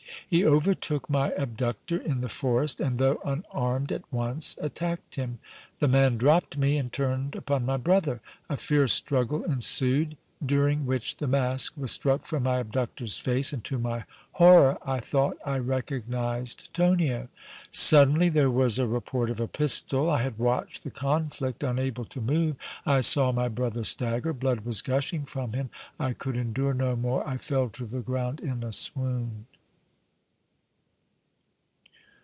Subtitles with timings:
[0.29, 5.39] He overtook my abductor in the forest, and, though unarmed, at once attacked him.
[5.81, 8.21] The man dropped me and turned upon my brother.
[8.49, 13.61] A fierce struggle ensued, during which the mask was struck from my abductor's face and,
[13.65, 17.27] to my horror, I thought I recognized Tonio.
[17.71, 20.09] Suddenly there was a report of a pistol.
[20.09, 22.55] I had watched the conflict, unable to move.
[22.85, 25.71] I saw my brother stagger; blood was gushing from him.
[25.99, 29.47] I could endure no more; I fell to the ground in a swoon.